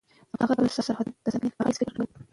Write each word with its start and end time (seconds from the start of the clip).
هغه 0.41 0.53
د 0.53 0.53
خپلو 0.57 0.69
سرحدونو 0.75 1.21
د 1.23 1.27
ساتنې 1.33 1.49
په 1.53 1.59
اړه 1.61 1.67
هیڅ 1.69 1.77
فکر 1.79 1.93
نه 2.01 2.05
کاوه. 2.09 2.23